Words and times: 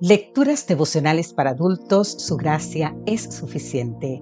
Lecturas 0.00 0.66
devocionales 0.66 1.32
para 1.32 1.52
adultos, 1.52 2.08
su 2.18 2.36
gracia 2.36 2.94
es 3.06 3.22
suficiente. 3.22 4.20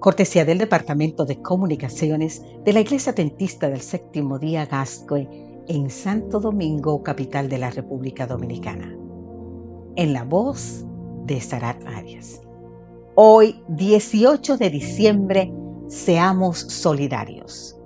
Cortesía 0.00 0.44
del 0.44 0.58
Departamento 0.58 1.24
de 1.24 1.40
Comunicaciones 1.40 2.42
de 2.66 2.74
la 2.74 2.80
Iglesia 2.80 3.14
Tentista 3.14 3.70
del 3.70 3.80
Séptimo 3.80 4.38
Día 4.38 4.66
Gascue 4.66 5.26
en 5.66 5.88
Santo 5.88 6.40
Domingo, 6.40 7.02
capital 7.02 7.48
de 7.48 7.56
la 7.56 7.70
República 7.70 8.26
Dominicana. 8.26 8.94
En 9.96 10.12
la 10.12 10.24
voz 10.24 10.84
de 11.24 11.40
Sarat 11.40 11.82
Arias. 11.86 12.42
Hoy, 13.14 13.64
18 13.68 14.58
de 14.58 14.68
diciembre, 14.68 15.50
seamos 15.86 16.58
solidarios. 16.58 17.78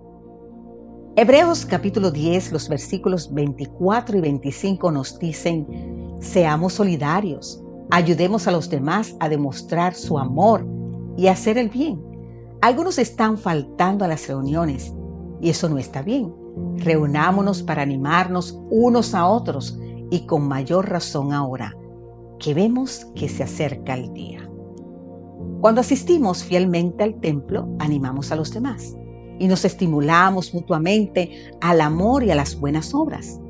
Hebreos 1.15 1.67
capítulo 1.67 2.11
10, 2.11 2.53
los 2.53 2.69
versículos 2.69 3.33
24 3.33 4.17
y 4.17 4.21
25 4.23 4.91
nos 4.91 5.19
dicen, 5.19 5.92
seamos 6.23 6.75
solidarios, 6.75 7.63
ayudemos 7.91 8.47
a 8.47 8.53
los 8.53 8.71
demás 8.71 9.15
a 9.21 9.29
demostrar 9.29 9.95
su 9.95 10.19
amor 10.19 10.67
y 11.17 11.27
hacer 11.27 11.59
el 11.59 11.69
bien. 11.69 12.01
Algunos 12.63 12.99
están 12.99 13.37
faltando 13.37 14.05
a 14.05 14.09
las 14.09 14.29
reuniones 14.29 14.95
y 15.41 15.51
eso 15.51 15.69
no 15.69 15.79
está 15.79 16.01
bien. 16.01 16.33
Reunámonos 16.77 17.63
para 17.63 17.83
animarnos 17.83 18.59
unos 18.71 19.15
a 19.15 19.27
otros 19.27 19.79
y 20.11 20.27
con 20.27 20.47
mayor 20.47 20.89
razón 20.89 21.33
ahora 21.33 21.77
que 22.39 22.55
vemos 22.55 23.07
que 23.15 23.29
se 23.29 23.43
acerca 23.43 23.95
el 23.95 24.13
día. 24.15 24.49
Cuando 25.61 25.81
asistimos 25.81 26.43
fielmente 26.45 27.05
al 27.05 27.21
templo, 27.21 27.69
animamos 27.79 28.33
a 28.33 28.37
los 28.37 28.53
demás 28.53 28.97
y 29.39 29.49
nos 29.49 29.65
estimulamos 29.65 30.55
mutuamente 30.55 31.51
al 31.61 31.81
amor 31.81 32.23
y 32.25 32.31
a 32.31 32.35
las 32.35 32.59
buenas 32.59 32.95
obras. 32.95 33.41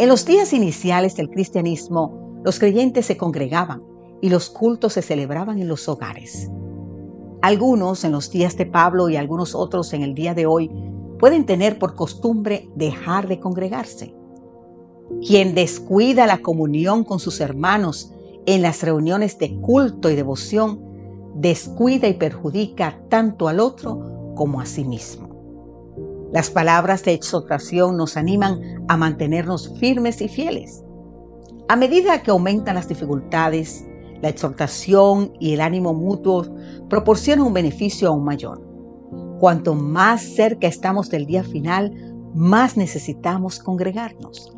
En 0.00 0.08
los 0.08 0.24
días 0.24 0.52
iniciales 0.52 1.16
del 1.16 1.28
cristianismo, 1.28 2.40
los 2.44 2.60
creyentes 2.60 3.06
se 3.06 3.16
congregaban 3.16 3.82
y 4.22 4.28
los 4.28 4.48
cultos 4.48 4.92
se 4.92 5.02
celebraban 5.02 5.58
en 5.58 5.66
los 5.66 5.88
hogares. 5.88 6.48
Algunos 7.42 8.04
en 8.04 8.12
los 8.12 8.30
días 8.30 8.56
de 8.56 8.66
Pablo 8.66 9.08
y 9.08 9.16
algunos 9.16 9.56
otros 9.56 9.92
en 9.92 10.02
el 10.02 10.14
día 10.14 10.34
de 10.34 10.46
hoy 10.46 10.70
pueden 11.18 11.46
tener 11.46 11.80
por 11.80 11.96
costumbre 11.96 12.70
dejar 12.76 13.26
de 13.26 13.40
congregarse. 13.40 14.14
Quien 15.26 15.56
descuida 15.56 16.28
la 16.28 16.42
comunión 16.42 17.02
con 17.02 17.18
sus 17.18 17.40
hermanos 17.40 18.12
en 18.46 18.62
las 18.62 18.84
reuniones 18.84 19.36
de 19.40 19.60
culto 19.60 20.10
y 20.10 20.14
devoción, 20.14 20.80
descuida 21.34 22.06
y 22.06 22.14
perjudica 22.14 23.00
tanto 23.08 23.48
al 23.48 23.58
otro 23.58 24.32
como 24.36 24.60
a 24.60 24.66
sí 24.66 24.84
mismo. 24.84 25.27
Las 26.32 26.50
palabras 26.50 27.04
de 27.04 27.14
exhortación 27.14 27.96
nos 27.96 28.18
animan 28.18 28.60
a 28.88 28.96
mantenernos 28.98 29.72
firmes 29.78 30.20
y 30.20 30.28
fieles. 30.28 30.84
A 31.68 31.76
medida 31.76 32.22
que 32.22 32.30
aumentan 32.30 32.74
las 32.74 32.88
dificultades, 32.88 33.86
la 34.20 34.28
exhortación 34.28 35.32
y 35.40 35.54
el 35.54 35.60
ánimo 35.62 35.94
mutuo 35.94 36.44
proporcionan 36.90 37.46
un 37.46 37.54
beneficio 37.54 38.08
aún 38.08 38.24
mayor. 38.24 38.62
Cuanto 39.38 39.74
más 39.74 40.22
cerca 40.22 40.66
estamos 40.66 41.08
del 41.08 41.24
día 41.24 41.44
final, 41.44 41.94
más 42.34 42.76
necesitamos 42.76 43.58
congregarnos. 43.58 44.54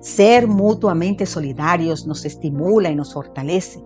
Ser 0.00 0.48
mutuamente 0.48 1.26
solidarios 1.26 2.06
nos 2.06 2.24
estimula 2.24 2.90
y 2.90 2.96
nos 2.96 3.12
fortalece. 3.12 3.84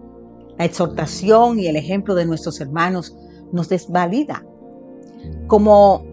La 0.56 0.64
exhortación 0.64 1.58
y 1.58 1.66
el 1.66 1.76
ejemplo 1.76 2.14
de 2.14 2.24
nuestros 2.24 2.60
hermanos 2.60 3.16
nos 3.52 3.68
desvalida 3.68 4.46
como 5.46 6.04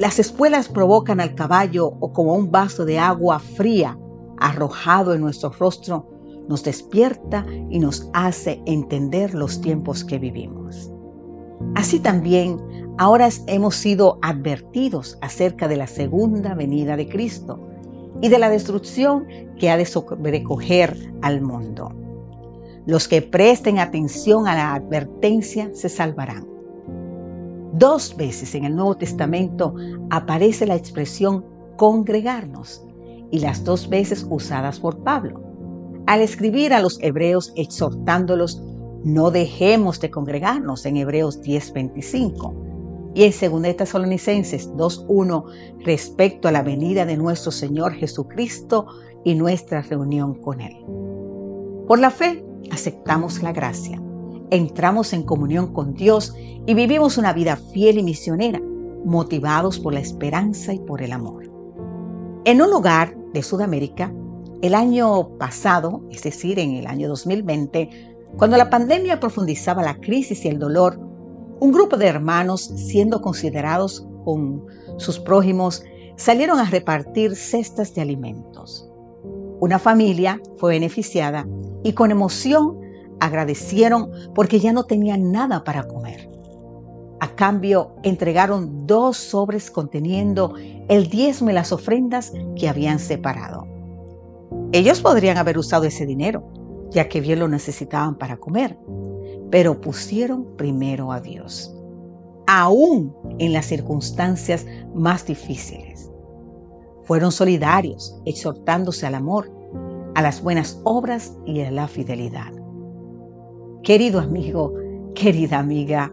las 0.00 0.18
espuelas 0.18 0.66
provocan 0.66 1.20
al 1.20 1.34
caballo 1.34 1.86
o 2.00 2.10
como 2.14 2.34
un 2.34 2.50
vaso 2.50 2.86
de 2.86 2.98
agua 2.98 3.38
fría 3.38 3.98
arrojado 4.38 5.12
en 5.12 5.20
nuestro 5.20 5.50
rostro, 5.50 6.08
nos 6.48 6.64
despierta 6.64 7.44
y 7.68 7.78
nos 7.78 8.08
hace 8.14 8.62
entender 8.64 9.34
los 9.34 9.60
tiempos 9.60 10.02
que 10.02 10.18
vivimos. 10.18 10.90
Así 11.74 12.00
también, 12.00 12.58
ahora 12.96 13.28
hemos 13.46 13.76
sido 13.76 14.18
advertidos 14.22 15.18
acerca 15.20 15.68
de 15.68 15.76
la 15.76 15.86
segunda 15.86 16.54
venida 16.54 16.96
de 16.96 17.06
Cristo 17.06 17.60
y 18.22 18.30
de 18.30 18.38
la 18.38 18.48
destrucción 18.48 19.26
que 19.58 19.68
ha 19.68 19.76
de 19.76 19.84
sobrecoger 19.84 20.96
al 21.20 21.42
mundo. 21.42 21.92
Los 22.86 23.06
que 23.06 23.20
presten 23.20 23.78
atención 23.78 24.48
a 24.48 24.54
la 24.54 24.72
advertencia 24.72 25.70
se 25.74 25.90
salvarán. 25.90 26.48
Dos 27.72 28.16
veces 28.16 28.54
en 28.54 28.64
el 28.64 28.74
Nuevo 28.74 28.96
Testamento 28.96 29.74
aparece 30.10 30.66
la 30.66 30.74
expresión 30.74 31.44
congregarnos 31.76 32.84
y 33.30 33.38
las 33.38 33.62
dos 33.64 33.88
veces 33.88 34.26
usadas 34.28 34.80
por 34.80 35.04
Pablo. 35.04 35.40
Al 36.06 36.20
escribir 36.20 36.72
a 36.74 36.80
los 36.80 37.00
hebreos 37.00 37.52
exhortándolos, 37.54 38.60
no 39.04 39.30
dejemos 39.30 40.00
de 40.00 40.10
congregarnos 40.10 40.84
en 40.84 40.96
Hebreos 40.96 41.40
10:25 41.42 42.54
y 43.14 43.22
en 43.22 43.32
2 43.32 43.76
Tesalonicenses 43.76 44.74
2:1 44.76 45.44
respecto 45.84 46.48
a 46.48 46.52
la 46.52 46.62
venida 46.62 47.06
de 47.06 47.16
nuestro 47.16 47.52
Señor 47.52 47.92
Jesucristo 47.94 48.86
y 49.24 49.36
nuestra 49.36 49.82
reunión 49.82 50.34
con 50.34 50.60
Él. 50.60 50.76
Por 51.86 52.00
la 52.00 52.10
fe 52.10 52.44
aceptamos 52.70 53.42
la 53.42 53.52
gracia 53.52 54.02
entramos 54.50 55.12
en 55.12 55.22
comunión 55.22 55.72
con 55.72 55.94
Dios 55.94 56.34
y 56.66 56.74
vivimos 56.74 57.18
una 57.18 57.32
vida 57.32 57.56
fiel 57.56 57.98
y 57.98 58.02
misionera, 58.02 58.60
motivados 59.04 59.78
por 59.78 59.94
la 59.94 60.00
esperanza 60.00 60.72
y 60.72 60.78
por 60.78 61.02
el 61.02 61.12
amor. 61.12 61.50
En 62.44 62.60
un 62.60 62.70
lugar 62.70 63.16
de 63.32 63.42
Sudamérica, 63.42 64.12
el 64.62 64.74
año 64.74 65.36
pasado, 65.38 66.02
es 66.10 66.22
decir, 66.22 66.58
en 66.58 66.74
el 66.74 66.86
año 66.86 67.08
2020, 67.08 68.16
cuando 68.36 68.56
la 68.56 68.70
pandemia 68.70 69.20
profundizaba 69.20 69.82
la 69.82 69.96
crisis 69.96 70.44
y 70.44 70.48
el 70.48 70.58
dolor, 70.58 70.98
un 71.60 71.72
grupo 71.72 71.96
de 71.96 72.06
hermanos, 72.06 72.62
siendo 72.62 73.20
considerados 73.20 74.06
con 74.24 74.64
sus 74.98 75.18
prójimos, 75.18 75.82
salieron 76.16 76.58
a 76.58 76.68
repartir 76.68 77.36
cestas 77.36 77.94
de 77.94 78.02
alimentos. 78.02 78.88
Una 79.60 79.78
familia 79.78 80.40
fue 80.56 80.72
beneficiada 80.72 81.46
y 81.82 81.92
con 81.92 82.10
emoción 82.10 82.79
agradecieron 83.20 84.10
porque 84.34 84.58
ya 84.58 84.72
no 84.72 84.84
tenían 84.84 85.30
nada 85.30 85.62
para 85.64 85.84
comer. 85.84 86.28
A 87.20 87.36
cambio, 87.36 87.94
entregaron 88.02 88.86
dos 88.86 89.18
sobres 89.18 89.70
conteniendo 89.70 90.54
el 90.88 91.08
diezmo 91.08 91.50
y 91.50 91.52
las 91.52 91.70
ofrendas 91.70 92.32
que 92.56 92.68
habían 92.68 92.98
separado. 92.98 93.66
Ellos 94.72 95.00
podrían 95.00 95.36
haber 95.36 95.58
usado 95.58 95.84
ese 95.84 96.06
dinero, 96.06 96.44
ya 96.90 97.08
que 97.08 97.20
bien 97.20 97.40
lo 97.40 97.48
necesitaban 97.48 98.16
para 98.16 98.38
comer, 98.38 98.78
pero 99.50 99.80
pusieron 99.80 100.56
primero 100.56 101.12
a 101.12 101.20
Dios, 101.20 101.74
aún 102.46 103.14
en 103.38 103.52
las 103.52 103.66
circunstancias 103.66 104.64
más 104.94 105.26
difíciles. 105.26 106.10
Fueron 107.04 107.32
solidarios, 107.32 108.18
exhortándose 108.24 109.06
al 109.06 109.14
amor, 109.14 109.52
a 110.14 110.22
las 110.22 110.42
buenas 110.42 110.80
obras 110.84 111.36
y 111.44 111.60
a 111.60 111.70
la 111.70 111.86
fidelidad. 111.86 112.59
Querido 113.82 114.20
amigo, 114.20 114.74
querida 115.14 115.58
amiga, 115.58 116.12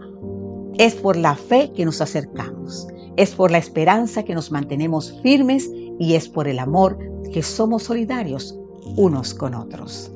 es 0.78 0.96
por 0.96 1.18
la 1.18 1.36
fe 1.36 1.72
que 1.76 1.86
nos 1.86 2.02
acercamos, 2.02 2.88
es 3.18 3.36
por 3.36 3.52
la 3.52 3.58
esperanza 3.58 4.24
que 4.24 4.36
nos 4.36 4.52
mantenemos 4.52 5.20
firmes 5.22 5.70
y 6.00 6.14
es 6.14 6.30
por 6.30 6.48
el 6.48 6.60
amor 6.60 6.98
que 7.34 7.44
somos 7.44 7.84
solidarios 7.84 8.58
unos 8.96 9.34
con 9.34 9.56
otros. 9.56 10.12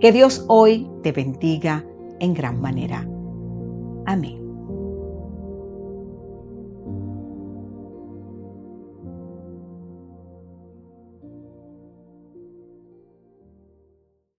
Que 0.00 0.12
Dios 0.12 0.44
hoy 0.48 0.88
te 1.02 1.12
bendiga 1.12 1.84
en 2.20 2.34
gran 2.34 2.60
manera. 2.60 3.08
Amén. 4.06 4.43